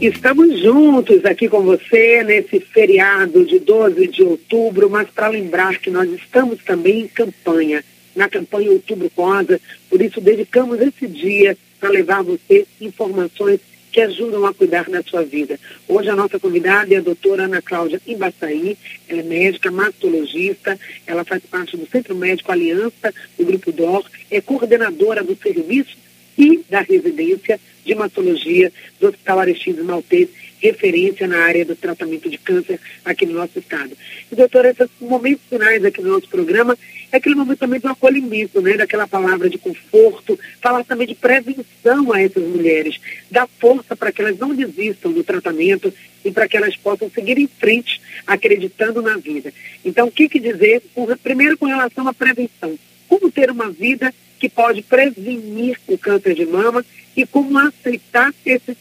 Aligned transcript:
Estamos 0.00 0.60
juntos 0.60 1.24
aqui 1.24 1.48
com 1.48 1.62
você 1.62 2.22
nesse 2.22 2.60
feriado 2.60 3.46
de 3.46 3.58
12 3.58 4.06
de 4.08 4.22
outubro, 4.22 4.90
mas 4.90 5.08
para 5.08 5.28
lembrar 5.28 5.78
que 5.78 5.90
nós 5.90 6.10
estamos 6.12 6.62
também 6.62 7.00
em 7.00 7.08
campanha, 7.08 7.82
na 8.14 8.28
campanha 8.28 8.72
Outubro 8.72 9.10
Rosa, 9.16 9.58
por 9.88 10.02
isso 10.02 10.20
dedicamos 10.20 10.82
esse 10.82 11.06
dia 11.06 11.56
para 11.80 11.88
levar 11.88 12.18
a 12.18 12.22
você 12.22 12.66
informações 12.78 13.58
que 13.90 14.02
ajudam 14.02 14.44
a 14.44 14.52
cuidar 14.52 14.84
da 14.90 15.02
sua 15.02 15.22
vida. 15.22 15.58
Hoje 15.88 16.10
a 16.10 16.14
nossa 16.14 16.38
convidada 16.38 16.92
é 16.92 16.98
a 16.98 17.00
doutora 17.02 17.44
Ana 17.44 17.62
Cláudia 17.62 17.98
Imbaçaí, 18.06 18.76
ela 19.08 19.20
é 19.20 19.24
médica, 19.24 19.70
mastologista, 19.70 20.78
ela 21.06 21.24
faz 21.24 21.42
parte 21.50 21.74
do 21.74 21.86
Centro 21.86 22.14
Médico 22.14 22.52
Aliança, 22.52 23.14
do 23.38 23.46
Grupo 23.46 23.72
DOR, 23.72 24.04
é 24.30 24.42
coordenadora 24.42 25.24
do 25.24 25.34
serviço 25.36 25.96
e 26.36 26.60
da 26.68 26.80
residência 26.80 27.60
de 27.84 27.94
mastologia 27.94 28.72
do 29.00 29.08
Hospital 29.08 29.40
Aristides 29.40 29.84
Maltês, 29.84 30.28
referência 30.60 31.26
na 31.26 31.38
área 31.38 31.64
do 31.64 31.76
tratamento 31.76 32.28
de 32.28 32.38
câncer 32.38 32.80
aqui 33.04 33.24
no 33.24 33.34
nosso 33.34 33.58
estado. 33.58 33.96
E, 34.30 34.34
doutora, 34.34 34.70
esses 34.70 34.88
momentos 35.00 35.44
finais 35.48 35.84
aqui 35.84 36.00
no 36.02 36.10
nosso 36.10 36.28
programa 36.28 36.76
é 37.12 37.18
aquele 37.18 37.34
momento 37.34 37.58
também 37.58 37.78
do 37.78 37.88
acolhimento, 37.88 38.60
né? 38.60 38.76
Daquela 38.76 39.06
palavra 39.06 39.48
de 39.48 39.58
conforto, 39.58 40.38
falar 40.60 40.84
também 40.84 41.06
de 41.06 41.14
prevenção 41.14 42.12
a 42.12 42.20
essas 42.20 42.42
mulheres, 42.42 42.98
dar 43.30 43.46
força 43.60 43.94
para 43.94 44.10
que 44.10 44.20
elas 44.20 44.38
não 44.38 44.54
desistam 44.54 45.12
do 45.12 45.22
tratamento 45.22 45.92
e 46.24 46.32
para 46.32 46.48
que 46.48 46.56
elas 46.56 46.76
possam 46.76 47.08
seguir 47.10 47.38
em 47.38 47.46
frente, 47.46 48.00
acreditando 48.26 49.00
na 49.00 49.16
vida. 49.16 49.52
Então, 49.84 50.08
o 50.08 50.10
que, 50.10 50.28
que 50.28 50.40
dizer? 50.40 50.82
Primeiro, 51.22 51.56
com 51.56 51.66
relação 51.66 52.08
à 52.08 52.12
prevenção. 52.12 52.76
Como 53.08 53.30
ter 53.30 53.50
uma 53.50 53.70
vida 53.70 54.14
que 54.38 54.48
pode 54.48 54.82
prevenir 54.82 55.78
o 55.86 55.96
câncer 55.96 56.34
de 56.34 56.46
mama 56.46 56.84
e 57.16 57.26
como 57.26 57.58
aceitar 57.58 58.34
esse 58.44 58.76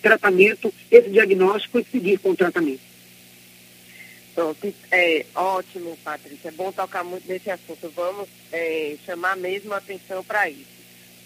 tratamento, 0.00 0.72
esse 0.90 1.10
diagnóstico 1.10 1.78
e 1.78 1.84
seguir 1.84 2.18
com 2.18 2.30
o 2.30 2.36
tratamento. 2.36 2.80
Pronto, 4.34 4.74
é 4.90 5.24
ótimo, 5.34 5.96
Patrícia. 6.02 6.48
É 6.48 6.52
bom 6.52 6.72
tocar 6.72 7.04
muito 7.04 7.28
nesse 7.28 7.50
assunto. 7.50 7.88
Vamos 7.94 8.28
é, 8.52 8.96
chamar 9.06 9.36
mesmo 9.36 9.72
a 9.72 9.76
atenção 9.76 10.24
para 10.24 10.50
isso. 10.50 10.74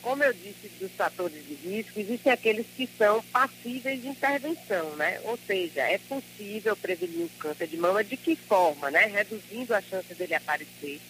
Como 0.02 0.22
eu 0.22 0.32
disse 0.32 0.70
dos 0.78 0.92
fatores 0.92 1.42
de 1.46 1.54
risco, 1.54 1.98
existem 1.98 2.30
aqueles 2.30 2.66
que 2.76 2.88
são 2.98 3.22
passíveis 3.32 4.00
de 4.00 4.08
intervenção, 4.08 4.94
né? 4.96 5.20
Ou 5.24 5.38
seja, 5.46 5.80
é 5.80 5.98
possível 5.98 6.76
prevenir 6.76 7.24
o 7.24 7.30
câncer 7.38 7.66
de 7.66 7.76
mama 7.76 8.04
de 8.04 8.16
que 8.16 8.36
forma, 8.36 8.90
né? 8.90 9.06
Reduzindo 9.06 9.74
a 9.74 9.82
chance 9.82 10.14
dele 10.14 10.34
aparecer, 10.34 11.00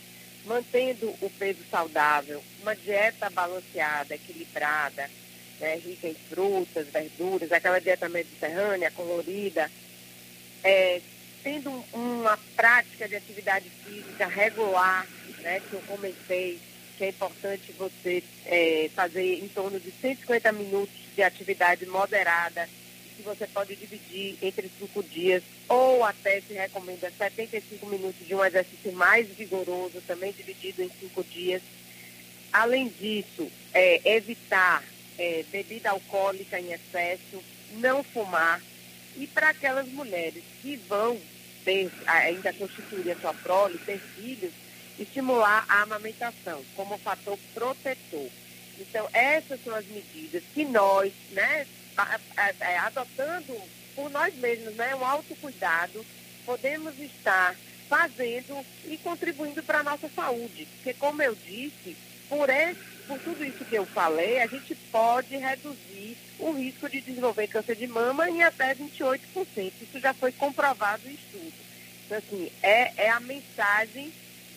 mantendo 0.45 1.09
o 1.21 1.31
peso 1.39 1.61
saudável, 1.71 2.43
uma 2.63 2.75
dieta 2.75 3.29
balanceada, 3.31 4.15
equilibrada, 4.15 5.09
né, 5.61 5.77
rica 5.77 6.09
em 6.09 6.15
frutas, 6.15 6.87
verduras, 6.89 7.53
aquela 7.53 7.81
dieta 7.81 8.09
mediterrânea, 8.09 8.91
colorida, 8.91 9.71
é, 10.63 11.01
tendo 11.43 11.71
uma 11.93 12.39
prática 12.57 13.09
de 13.09 13.17
atividade 13.17 13.69
física 13.85 14.27
regular, 14.27 15.07
né, 15.41 15.61
que 15.61 15.75
eu 15.75 15.83
comentei, 15.83 16.61
que 16.97 17.05
é 17.05 17.09
importante 17.09 17.73
você 17.79 18.23
é, 18.47 18.91
fazer 18.95 19.43
em 19.43 19.49
torno 19.49 19.79
de 19.79 19.91
150 19.91 20.53
minutos 20.53 20.95
de 21.15 21.23
atividade 21.23 21.87
moderada, 21.87 22.69
que 23.19 23.23
você 23.25 23.49
pode 23.49 23.75
dividir 23.75 24.39
entre 24.41 24.71
cinco 24.79 25.03
dias, 25.03 25.43
ou 25.69 26.05
até 26.05 26.41
se 26.41 26.55
recomenda 26.55 27.11
75 27.11 27.85
minutos 27.87 28.25
de 28.25 28.33
um 28.33 28.45
exercício 28.45 28.93
mais 28.93 29.27
vigoroso, 29.29 30.01
também 30.07 30.33
dividido 30.33 30.83
em 30.83 30.91
cinco 31.01 31.25
dias. 31.25 31.61
Além 32.53 32.89
disso, 32.89 33.51
é, 33.75 34.17
evitar 34.17 34.85
é, 35.19 35.45
bebida 35.51 35.91
alcoólica 35.91 36.61
em 36.61 36.73
excesso, 36.73 37.43
não 37.73 38.05
fumar. 38.05 38.63
E 39.17 39.27
para 39.27 39.49
aquelas 39.49 39.89
mulheres 39.89 40.45
que 40.63 40.77
vão 40.89 41.21
ter, 41.65 41.91
ainda 42.07 42.53
constituir 42.53 43.11
a 43.11 43.17
sua 43.17 43.35
prole, 43.35 43.79
ter 43.79 43.99
filhos, 43.99 44.53
estimular 44.97 45.65
a 45.69 45.83
amamentação 45.83 46.65
como 46.77 46.97
fator 46.99 47.37
protetor. 47.53 48.29
Então, 48.79 49.09
essas 49.13 49.63
são 49.65 49.75
as 49.75 49.85
medidas 49.87 50.45
que 50.55 50.65
nós, 50.65 51.13
né, 51.33 51.67
adotando 52.85 53.61
por 53.95 54.11
nós 54.11 54.35
mesmos, 54.37 54.75
né, 54.75 54.95
um 54.95 55.05
autocuidado, 55.05 56.05
podemos 56.47 56.99
estar 56.99 57.57
fazendo 57.89 58.65
e 58.85 58.97
contribuindo 58.99 59.63
para 59.63 59.81
a 59.81 59.83
nossa 59.83 60.09
saúde. 60.09 60.67
Porque, 60.77 60.95
como 60.95 61.23
eu 61.23 61.35
disse, 61.35 61.97
por 62.29 62.49
esse 62.49 62.99
por 63.09 63.19
tudo 63.21 63.43
isso 63.43 63.65
que 63.65 63.75
eu 63.75 63.87
falei, 63.87 64.41
a 64.43 64.47
gente 64.47 64.75
pode 64.93 65.35
reduzir 65.35 66.17
o 66.39 66.53
risco 66.53 66.89
de 66.91 67.01
desenvolver 67.01 67.49
câncer 67.49 67.75
de 67.75 67.87
mama 67.87 68.29
em 68.29 68.43
até 68.43 68.75
28%. 68.75 69.73
Isso 69.81 69.99
já 69.99 70.13
foi 70.13 70.31
comprovado 70.31 71.09
em 71.09 71.15
estudo. 71.15 71.55
Então, 72.05 72.19
assim, 72.19 72.53
é, 72.63 73.07
é 73.07 73.11
a 73.11 73.19
mensagem 73.19 74.13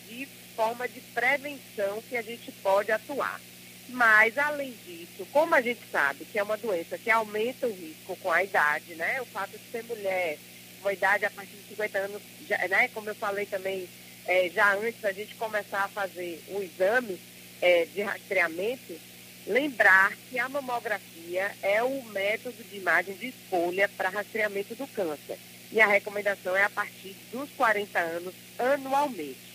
de 0.06 0.28
forma 0.54 0.86
de 0.86 1.00
prevenção 1.00 2.02
que 2.08 2.16
a 2.16 2.22
gente 2.22 2.52
pode 2.62 2.92
atuar. 2.92 3.40
Mas, 3.88 4.38
além 4.38 4.74
disso, 4.86 5.26
como 5.32 5.54
a 5.54 5.60
gente 5.60 5.80
sabe 5.90 6.24
que 6.24 6.38
é 6.38 6.42
uma 6.42 6.56
doença 6.56 6.96
que 6.96 7.10
aumenta 7.10 7.66
o 7.66 7.72
risco 7.72 8.16
com 8.16 8.30
a 8.30 8.42
idade, 8.42 8.94
né? 8.94 9.20
O 9.20 9.26
fato 9.26 9.50
de 9.50 9.70
ser 9.70 9.84
mulher, 9.84 10.38
uma 10.80 10.92
idade 10.92 11.24
a 11.24 11.30
partir 11.30 11.56
de 11.56 11.68
50 11.68 11.98
anos, 11.98 12.22
já, 12.48 12.58
né? 12.68 12.88
Como 12.88 13.08
eu 13.08 13.14
falei 13.14 13.46
também, 13.46 13.88
é, 14.26 14.48
já 14.48 14.74
antes 14.74 15.00
da 15.00 15.12
gente 15.12 15.34
começar 15.34 15.84
a 15.84 15.88
fazer 15.88 16.42
o 16.48 16.62
exame, 16.62 17.20
é, 17.60 17.86
de 17.86 18.02
rastreamento, 18.02 18.98
lembrar 19.46 20.12
que 20.28 20.38
a 20.38 20.48
mamografia 20.48 21.54
é 21.62 21.82
o 21.82 22.02
método 22.06 22.62
de 22.64 22.76
imagem 22.76 23.14
de 23.14 23.28
escolha 23.28 23.88
para 23.88 24.08
rastreamento 24.08 24.74
do 24.74 24.86
câncer. 24.88 25.38
E 25.70 25.80
a 25.80 25.86
recomendação 25.86 26.56
é 26.56 26.64
a 26.64 26.70
partir 26.70 27.16
dos 27.30 27.50
40 27.52 27.98
anos 27.98 28.34
anualmente. 28.58 29.51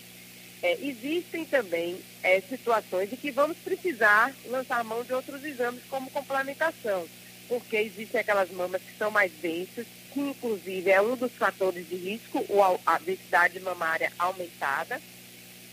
É, 0.62 0.76
existem 0.82 1.44
também 1.44 2.00
é, 2.22 2.40
situações 2.40 3.12
em 3.12 3.16
que 3.16 3.30
vamos 3.30 3.56
precisar 3.58 4.34
lançar 4.46 4.82
mão 4.82 5.04
de 5.04 5.12
outros 5.12 5.44
exames 5.44 5.82
como 5.88 6.10
complementação, 6.10 7.06
porque 7.46 7.76
existem 7.76 8.20
aquelas 8.20 8.50
mamas 8.50 8.82
que 8.82 8.98
são 8.98 9.10
mais 9.10 9.30
densas, 9.40 9.86
que 10.12 10.20
inclusive 10.20 10.90
é 10.90 11.00
um 11.00 11.16
dos 11.16 11.32
fatores 11.32 11.88
de 11.88 11.94
risco, 11.94 12.44
a 12.84 12.98
densidade 12.98 13.60
mamária 13.60 14.12
aumentada, 14.18 15.00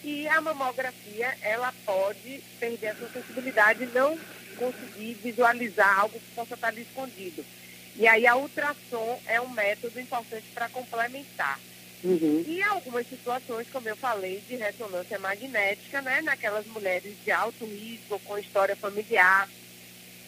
e 0.03 0.27
a 0.27 0.39
mamografia, 0.39 1.35
ela 1.41 1.73
pode 1.83 2.43
perder 2.59 2.89
a 2.89 2.95
sua 2.95 3.09
sensibilidade 3.09 3.83
e 3.83 3.87
não 3.87 4.15
conseguir 4.55 5.15
visualizar 5.15 5.99
algo 5.99 6.19
que 6.19 6.35
possa 6.35 6.53
estar 6.53 6.77
escondido. 6.77 7.43
E 7.95 8.07
aí 8.07 8.27
a 8.27 8.35
ultrassom 8.35 9.19
é 9.25 9.41
um 9.41 9.49
método 9.49 9.99
importante 9.99 10.45
para 10.53 10.69
complementar. 10.69 11.59
Uhum. 12.05 12.43
E 12.47 12.61
algumas 12.61 13.07
situações, 13.09 13.67
como 13.71 13.89
eu 13.89 13.95
falei, 13.95 14.39
de 14.47 14.55
ressonância 14.55 15.17
magnética, 15.17 16.03
né, 16.03 16.21
naquelas 16.21 16.65
mulheres 16.67 17.15
de 17.23 17.31
alto 17.31 17.65
risco, 17.65 18.19
com 18.19 18.37
história 18.37 18.75
familiar, 18.75 19.49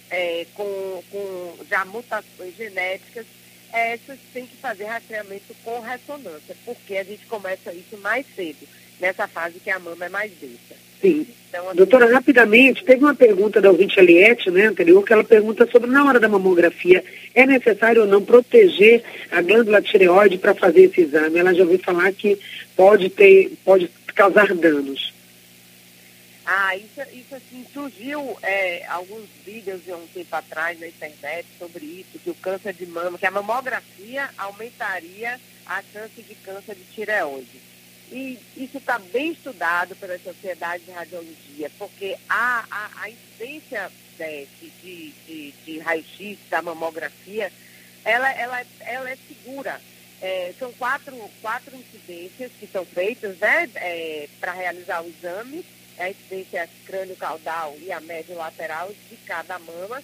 é, 0.09 0.47
com, 0.55 1.03
com 1.11 1.57
já 1.69 1.85
mutações 1.85 2.55
genéticas, 2.55 3.27
essas 3.71 4.17
têm 4.33 4.47
que 4.47 4.57
fazer 4.57 4.85
rastreamento 4.85 5.53
com 5.63 5.79
ressonância, 5.79 6.55
porque 6.65 6.97
a 6.97 7.03
gente 7.03 7.27
começa 7.27 7.71
isso 7.71 7.95
mais 7.97 8.25
cedo 8.35 8.67
nessa 8.99 9.27
fase 9.27 9.59
que 9.59 9.69
a 9.69 9.77
mama 9.77 10.05
é 10.05 10.09
mais 10.09 10.31
densa. 10.31 10.86
Sim. 11.01 11.27
Então, 11.49 11.73
Doutora, 11.73 12.11
rapidamente, 12.11 12.83
teve 12.83 13.03
uma 13.03 13.15
pergunta 13.15 13.61
da 13.61 13.71
ouvinte 13.71 13.99
Aliette, 13.99 14.51
né, 14.51 14.65
anterior, 14.65 15.03
que 15.03 15.13
ela 15.13 15.23
pergunta 15.23 15.65
sobre, 15.71 15.89
na 15.89 16.05
hora 16.05 16.19
da 16.19 16.27
mamografia, 16.27 17.03
é 17.33 17.45
necessário 17.45 18.01
ou 18.01 18.07
não 18.07 18.23
proteger 18.23 19.03
a 19.31 19.41
glândula 19.41 19.81
tireoide 19.81 20.37
para 20.37 20.53
fazer 20.53 20.83
esse 20.83 21.01
exame? 21.01 21.39
Ela 21.39 21.53
já 21.53 21.63
ouviu 21.63 21.79
falar 21.79 22.11
que 22.11 22.37
pode 22.75 23.09
ter, 23.09 23.53
pode 23.63 23.89
causar 24.13 24.53
danos. 24.53 25.13
Ah, 26.45 26.75
isso, 26.77 27.01
isso 27.13 27.35
assim, 27.35 27.65
surgiu 27.73 28.37
é, 28.41 28.85
alguns 28.87 29.27
vídeos 29.45 29.83
de 29.83 29.91
um 29.91 30.07
tempo 30.07 30.33
atrás 30.33 30.79
na 30.79 30.87
internet 30.87 31.45
sobre 31.59 31.85
isso, 31.85 32.19
que 32.23 32.29
o 32.29 32.35
câncer 32.35 32.73
de 32.73 32.85
mama, 32.85 33.17
que 33.17 33.25
a 33.25 33.31
mamografia 33.31 34.29
aumentaria 34.37 35.39
a 35.65 35.81
chance 35.93 36.21
de 36.21 36.35
câncer 36.35 36.75
de 36.75 36.83
tireoide. 36.93 37.59
E 38.11 38.39
isso 38.55 38.77
está 38.77 38.97
bem 38.99 39.31
estudado 39.31 39.95
pela 39.95 40.17
Sociedade 40.19 40.85
de 40.85 40.91
Radiologia, 40.91 41.69
porque 41.77 42.17
a, 42.29 42.65
a, 42.71 43.01
a 43.01 43.09
incidência 43.09 43.91
né, 44.17 44.45
de, 44.61 45.11
de, 45.25 45.53
de, 45.65 45.79
raio-x 45.79 46.37
da 46.49 46.61
mamografia, 46.61 47.51
ela, 48.05 48.31
ela, 48.31 48.65
ela 48.79 49.09
é 49.09 49.17
segura. 49.27 49.81
É, 50.21 50.53
são 50.57 50.71
quatro, 50.73 51.15
quatro 51.41 51.75
incidências 51.75 52.51
que 52.59 52.65
são 52.67 52.83
feitas 52.85 53.37
né, 53.37 53.69
é, 53.75 54.27
para 54.39 54.53
realizar 54.53 55.03
o 55.03 55.09
exame, 55.09 55.65
a 55.99 56.09
incidência 56.09 56.69
crânio-caudal 56.85 57.75
e 57.79 57.91
a 57.91 57.99
médio-lateral 57.99 58.91
de 59.09 59.17
cada 59.17 59.59
mama. 59.59 60.01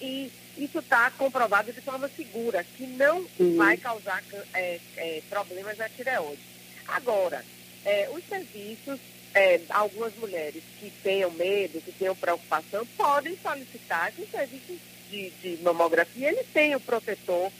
E 0.00 0.30
isso 0.58 0.80
está 0.80 1.10
comprovado 1.12 1.72
de 1.72 1.80
forma 1.80 2.08
segura, 2.08 2.64
que 2.76 2.86
não 2.86 3.26
uhum. 3.38 3.56
vai 3.56 3.76
causar 3.76 4.22
é, 4.52 4.80
é 4.96 5.22
problemas 5.30 5.78
na 5.78 5.88
tireoide. 5.88 6.53
Agora, 6.86 7.44
é, 7.84 8.08
os 8.12 8.24
serviços, 8.26 8.98
é, 9.34 9.60
algumas 9.68 10.14
mulheres 10.16 10.62
que 10.78 10.90
tenham 11.02 11.30
medo, 11.32 11.80
que 11.80 11.92
tenham 11.92 12.16
preocupação, 12.16 12.86
podem 12.96 13.36
solicitar 13.42 14.12
que 14.12 14.22
os 14.22 14.30
serviços 14.30 14.78
de, 15.10 15.30
de 15.30 15.62
mamografia, 15.62 16.28
eles 16.28 16.46
têm 16.52 16.74
o 16.74 16.80
protetor 16.80 17.50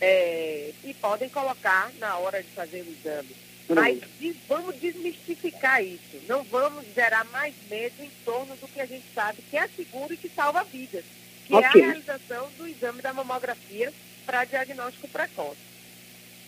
é, 0.00 0.72
e 0.84 0.94
podem 0.94 1.28
colocar 1.28 1.90
na 1.98 2.16
hora 2.18 2.42
de 2.42 2.48
fazer 2.50 2.82
o 2.82 2.90
exame. 2.90 3.36
Mas 3.68 4.00
des, 4.18 4.36
vamos 4.48 4.76
desmistificar 4.80 5.82
isso. 5.84 6.20
Não 6.28 6.42
vamos 6.44 6.84
gerar 6.92 7.24
mais 7.26 7.54
medo 7.68 8.02
em 8.02 8.10
torno 8.24 8.56
do 8.56 8.66
que 8.66 8.80
a 8.80 8.86
gente 8.86 9.06
sabe 9.14 9.42
que 9.48 9.56
é 9.56 9.68
seguro 9.68 10.12
e 10.12 10.16
que 10.16 10.28
salva 10.28 10.64
vidas, 10.64 11.04
que 11.46 11.54
okay. 11.54 11.64
é 11.64 11.84
a 11.84 11.86
realização 11.86 12.50
do 12.56 12.66
exame 12.66 13.00
da 13.00 13.12
mamografia 13.12 13.92
para 14.26 14.44
diagnóstico 14.44 15.06
precoce. 15.08 15.69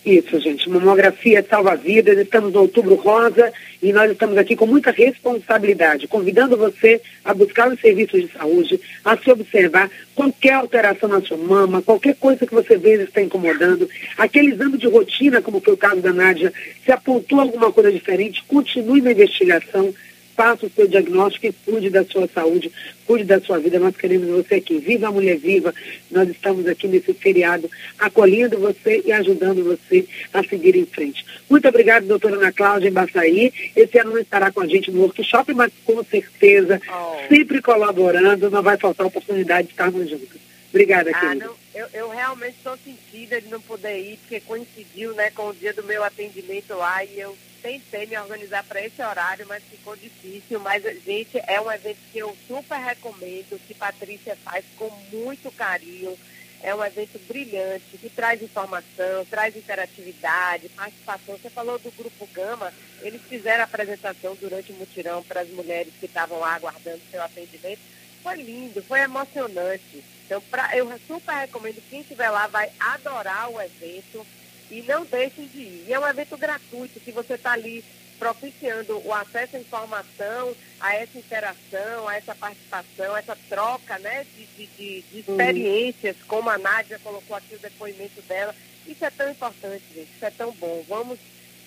Isso, 0.05 0.41
gente. 0.41 0.69
Mamografia 0.69 1.47
salva 1.49 1.77
vidas. 1.77 2.19
Estamos 2.19 2.53
no 2.53 2.61
Outubro 2.63 2.97
Rosa 2.97 3.53
e 3.81 3.93
nós 3.93 4.11
estamos 4.11 4.37
aqui 4.37 4.57
com 4.57 4.67
muita 4.67 4.91
responsabilidade, 4.91 6.09
convidando 6.09 6.57
você 6.57 7.01
a 7.25 7.33
buscar 7.33 7.69
os 7.69 7.81
serviços 7.81 8.21
de 8.23 8.33
saúde, 8.33 8.81
a 9.05 9.17
se 9.17 9.31
observar 9.31 9.89
qualquer 10.15 10.55
alteração 10.55 11.09
na 11.09 11.21
sua 11.21 11.37
mama, 11.37 11.83
qualquer 11.83 12.17
coisa 12.17 12.45
que 12.45 12.55
você 12.55 12.77
veja 12.77 13.05
está 13.05 13.23
incomodando. 13.23 13.89
Aquele 14.19 14.53
exame 14.53 14.77
de 14.77 14.89
rotina, 14.89 15.41
como 15.41 15.61
foi 15.61 15.75
o 15.75 15.77
caso 15.77 16.01
da 16.01 16.13
Nádia, 16.13 16.53
se 16.85 16.91
apontou 16.91 17.41
alguma 17.41 17.73
coisa 17.73 17.93
diferente, 17.93 18.43
continue 18.49 19.01
na 19.01 19.13
investigação 19.13 19.95
faça 20.37 20.67
o 20.67 20.71
seu 20.71 20.87
diagnóstico 20.87 21.47
e 21.47 21.53
cuide 21.53 21.91
da 21.91 22.05
sua 22.05 22.29
saúde, 22.29 22.71
cuide 23.07 23.25
da 23.25 23.41
sua 23.41 23.59
vida. 23.59 23.79
Nós 23.79 23.97
queremos 23.97 24.29
você 24.29 24.57
aqui. 24.57 24.79
Viva 24.79 25.09
a 25.09 25.13
Mulher 25.13 25.37
Viva. 25.37 25.75
Nós 26.11 26.29
estamos 26.29 26.67
aqui 26.67 26.89
nesse 26.89 27.13
feriado 27.15 27.71
acolhendo 27.99 28.59
você 28.59 29.03
e 29.05 29.13
ajudando 29.13 29.65
você 29.65 30.07
a 30.33 30.43
seguir 30.43 30.77
em 30.77 30.87
frente. 30.87 31.25
Muito 31.49 31.69
obrigada, 31.69 32.07
doutora 32.07 32.37
Ana 32.37 32.53
Cláudia 32.53 32.89
Embaçaí. 32.89 33.53
Esse 33.77 33.99
ano 33.99 34.13
não 34.13 34.21
estará 34.21 34.51
com 34.51 34.61
a 34.61 34.67
gente 34.67 34.91
no 34.91 35.03
workshop, 35.03 35.53
mas 35.55 35.73
com 35.85 36.03
certeza, 36.05 36.81
oh. 36.89 37.29
sempre 37.29 37.61
colaborando, 37.61 38.51
não 38.51 38.63
vai 38.63 38.77
faltar 38.77 39.07
oportunidade 39.07 39.69
de 39.69 39.73
estarmos 39.73 40.09
juntos. 40.09 40.41
Obrigada, 40.71 41.11
ah, 41.11 41.21
querida. 41.21 41.47
Não, 41.47 41.55
eu, 41.75 41.87
eu 41.93 42.09
realmente 42.09 42.57
estou 42.57 42.77
sentida 42.79 43.41
de 43.41 43.49
não 43.49 43.61
poder 43.61 43.99
ir, 43.99 44.19
porque 44.19 44.41
coincidiu 44.41 45.13
né, 45.13 45.31
com 45.31 45.49
o 45.49 45.55
dia 45.55 45.75
do 45.75 45.85
meu 45.85 46.03
atendimento 46.03 46.75
lá 46.75 47.05
e 47.05 47.21
eu 47.21 47.37
tentei 47.63 48.07
me 48.07 48.19
organizar 48.19 48.65
para 48.65 48.85
esse 48.85 49.01
horário, 49.01 49.47
mas 49.47 49.63
ficou 49.63 49.97
difícil. 49.97 50.59
Mas, 50.61 50.83
gente, 51.05 51.41
é 51.47 51.61
um 51.61 51.71
evento 51.71 51.99
que 52.13 52.19
eu 52.19 52.37
super 52.47 52.79
recomendo, 52.79 53.61
que 53.67 53.75
Patrícia 53.75 54.37
faz 54.37 54.65
com 54.77 54.91
muito 55.13 55.51
carinho. 55.53 56.19
É 56.61 56.75
um 56.75 56.85
evento 56.85 57.19
brilhante, 57.27 57.99
que 57.99 58.09
traz 58.09 58.41
informação, 58.41 59.25
traz 59.29 59.57
interatividade, 59.57 60.69
participação. 60.69 61.37
Você 61.37 61.51
falou 61.51 61.79
do 61.79 61.91
Grupo 61.91 62.29
Gama, 62.33 62.73
eles 63.01 63.21
fizeram 63.23 63.63
a 63.63 63.65
apresentação 63.65 64.37
durante 64.37 64.71
o 64.71 64.77
mutirão 64.77 65.25
para 65.25 65.41
as 65.41 65.49
mulheres 65.49 65.93
que 65.99 66.07
estavam 66.07 66.39
lá 66.39 66.55
aguardando 66.55 67.01
seu 67.11 67.21
atendimento. 67.21 67.81
Foi 68.23 68.37
lindo, 68.37 68.81
foi 68.85 69.01
emocionante. 69.01 70.05
Então, 70.25 70.41
pra, 70.43 70.77
eu 70.77 70.89
super 71.07 71.35
recomendo, 71.35 71.83
quem 71.91 72.01
estiver 72.01 72.31
lá 72.31 72.47
vai 72.47 72.71
adorar 72.79 73.51
o 73.51 73.61
evento 73.61 74.25
e 74.73 74.83
não 74.83 75.05
deixem 75.05 75.47
de 75.49 75.59
ir. 75.59 75.85
E 75.87 75.93
é 75.93 76.01
um 76.01 76.09
evento 76.09 76.37
gratuito, 76.39 76.99
que 76.99 77.13
você 77.13 77.35
está 77.35 77.53
ali 77.53 77.85
propiciando 78.19 78.99
o 79.05 79.13
acesso 79.13 79.57
à 79.57 79.61
informação, 79.61 80.57
a 80.81 80.95
essa 80.95 81.19
interação, 81.19 82.09
a 82.09 82.17
essa 82.17 82.35
participação, 82.35 83.17
essa 83.17 83.37
troca 83.49 83.99
né, 83.99 84.25
de, 84.35 84.47
de, 84.47 84.67
de, 84.67 85.03
de 85.03 85.19
experiências, 85.21 86.17
uhum. 86.17 86.27
como 86.27 86.49
a 86.49 86.57
Nádia 86.57 86.99
colocou 87.01 87.37
aqui 87.37 87.55
o 87.55 87.59
depoimento 87.59 88.23
dela. 88.23 88.55
Isso 88.87 89.05
é 89.05 89.11
tão 89.11 89.31
importante, 89.31 89.85
gente, 89.95 90.11
isso 90.15 90.25
é 90.25 90.31
tão 90.31 90.53
bom. 90.53 90.83
Vamos, 90.89 91.19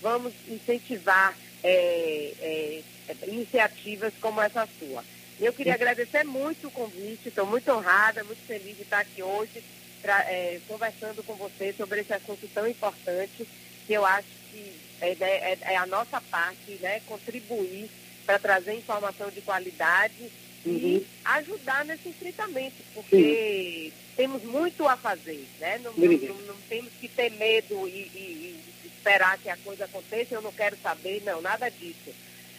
vamos 0.02 0.32
incentivar 0.48 1.36
é, 1.62 2.32
é, 2.40 2.82
iniciativas 3.28 4.12
como 4.20 4.42
essa 4.42 4.68
sua. 4.80 5.04
Eu 5.38 5.52
queria 5.52 5.74
agradecer 5.74 6.24
muito 6.24 6.68
o 6.68 6.70
convite, 6.72 7.28
estou 7.28 7.46
muito 7.46 7.70
honrada, 7.70 8.24
muito 8.24 8.44
feliz 8.46 8.74
de 8.76 8.82
estar 8.82 9.00
aqui 9.00 9.22
hoje 9.22 9.62
é, 10.04 10.60
conversando 10.68 11.22
com 11.22 11.34
você 11.34 11.72
sobre 11.76 12.00
esse 12.00 12.12
assunto 12.12 12.48
tão 12.54 12.66
importante, 12.66 13.46
que 13.86 13.92
eu 13.92 14.04
acho 14.04 14.28
que 14.50 14.72
é, 15.00 15.10
é, 15.20 15.58
é 15.60 15.76
a 15.76 15.86
nossa 15.86 16.20
parte, 16.20 16.72
né, 16.80 17.00
contribuir 17.06 17.90
para 18.24 18.38
trazer 18.38 18.74
informação 18.74 19.30
de 19.30 19.40
qualidade 19.40 20.30
uhum. 20.64 20.74
e 20.74 21.06
ajudar 21.24 21.84
nesse 21.84 22.08
enfrentamento, 22.08 22.76
porque 22.92 23.92
Sim. 23.92 24.12
temos 24.16 24.42
muito 24.42 24.86
a 24.88 24.96
fazer, 24.96 25.46
né? 25.60 25.78
Não, 25.78 25.92
não, 25.92 26.12
não, 26.12 26.38
não 26.42 26.56
temos 26.68 26.92
que 27.00 27.08
ter 27.08 27.30
medo 27.32 27.86
e, 27.86 27.92
e, 27.92 28.60
e, 28.84 28.88
esperar 28.88 29.38
que 29.38 29.48
a 29.48 29.56
coisa 29.58 29.84
aconteça, 29.84 30.34
eu 30.34 30.42
não 30.42 30.52
quero 30.52 30.76
saber, 30.82 31.22
não, 31.24 31.40
nada 31.40 31.70
disso. 31.70 32.12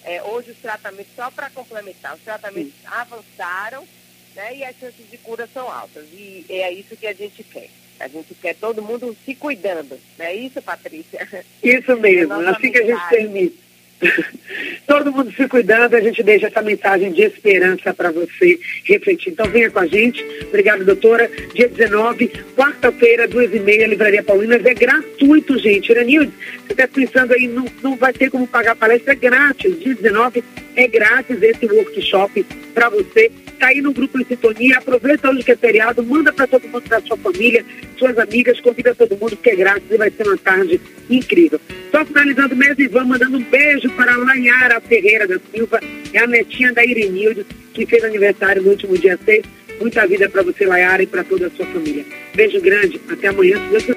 É, 0.04 0.24
hoje 0.24 0.52
os 0.52 0.58
tratamentos, 0.60 1.12
só 1.16 1.30
para 1.30 1.50
complementar, 1.50 2.16
os 2.16 2.22
tratamentos 2.22 2.74
Sim. 2.74 2.88
avançaram, 2.88 3.86
né? 4.38 4.56
E 4.56 4.64
as 4.64 4.76
chances 4.80 5.10
de 5.10 5.18
cura 5.18 5.50
são 5.52 5.70
altas. 5.70 6.06
E 6.14 6.46
é 6.48 6.72
isso 6.72 6.96
que 6.96 7.08
a 7.08 7.14
gente 7.14 7.44
quer. 7.44 7.70
A 8.00 8.08
gente 8.08 8.36
quer 8.36 8.56
todo 8.56 8.82
mundo 8.82 9.18
se 9.26 9.34
cuidando. 9.34 10.00
Não 10.18 10.26
é 10.26 10.36
isso, 10.36 10.62
Patrícia? 10.62 11.28
Isso 11.64 11.98
mesmo, 11.98 12.42
é 12.42 12.50
assim 12.50 12.72
que 12.72 12.78
a 12.78 12.86
gente 12.86 13.10
permite. 13.10 13.68
Todo 14.86 15.12
mundo 15.12 15.34
se 15.34 15.48
cuidando, 15.48 15.96
a 15.96 16.00
gente 16.00 16.22
deixa 16.22 16.46
essa 16.46 16.62
mensagem 16.62 17.12
de 17.12 17.24
esperança 17.24 17.92
para 17.96 18.12
você 18.12 18.60
refletir. 18.84 19.32
Então 19.32 19.48
venha 19.48 19.72
com 19.72 19.80
a 19.80 19.88
gente. 19.88 20.24
Obrigada, 20.48 20.84
doutora. 20.84 21.28
Dia 21.56 21.68
19, 21.68 22.28
quarta-feira, 22.56 23.28
duas 23.28 23.52
e 23.52 23.60
meia, 23.60 23.88
Livraria 23.88 24.22
Paulinas. 24.22 24.64
É 24.64 24.76
gratuito, 24.76 25.58
gente. 25.58 25.90
Iranilde, 25.90 26.32
você 26.68 26.74
está 26.74 26.88
pensando 26.88 27.34
aí, 27.34 27.48
não, 27.48 27.66
não 27.82 27.96
vai 27.96 28.14
ter 28.14 28.30
como 28.30 28.46
pagar 28.46 28.74
a 28.74 28.76
palestra, 28.76 29.14
é 29.14 29.16
grátis. 29.16 29.80
Dia 29.80 29.96
19 29.96 30.44
é 30.76 30.88
grátis 30.88 31.42
esse 31.42 31.66
workshop 31.66 32.44
para 32.76 32.90
você 32.90 33.32
está 33.58 33.68
aí 33.68 33.82
no 33.82 33.92
grupo 33.92 34.20
em 34.20 34.26
sintonia, 34.26 34.78
aproveita 34.78 35.30
hoje 35.30 35.44
que 35.44 35.52
é 35.52 35.56
feriado, 35.56 36.04
manda 36.04 36.32
para 36.32 36.46
todo 36.46 36.68
mundo 36.68 36.88
da 36.88 37.02
sua 37.02 37.18
família, 37.18 37.66
suas 37.98 38.18
amigas, 38.18 38.60
convida 38.62 38.94
todo 38.94 39.18
mundo 39.18 39.36
que 39.36 39.50
é 39.50 39.56
grátis 39.56 39.90
e 39.90 39.98
vai 39.98 40.12
ser 40.12 40.28
uma 40.28 40.38
tarde 40.38 40.80
incrível. 41.10 41.60
Só 41.92 42.06
finalizando 42.06 42.56
mesmo, 42.56 42.82
Ivan, 42.82 43.06
mandando 43.06 43.38
um 43.38 43.44
beijo 43.44 43.90
para 43.92 44.14
a 44.14 44.18
Lanhara 44.18 44.80
Ferreira 44.80 45.28
da 45.28 45.40
Silva, 45.52 45.82
é 46.14 46.20
a 46.20 46.28
netinha 46.28 46.72
da 46.72 46.86
Irenilde, 46.86 47.46
que 47.74 47.86
fez 47.86 48.04
aniversário 48.04 48.62
no 48.62 48.70
último 48.70 48.98
dia 48.98 49.20
6. 49.26 49.44
Muita 49.80 50.08
vida 50.08 50.28
para 50.30 50.42
você, 50.42 50.66
Layara, 50.66 51.04
e 51.04 51.08
para 51.08 51.24
toda 51.24 51.48
a 51.48 51.50
sua 51.52 51.66
família. 51.68 52.04
Beijo 52.36 52.60
grande, 52.62 53.00
até 53.10 53.28
amanhã, 53.28 53.60
se 53.60 53.70
Deus 53.70 53.97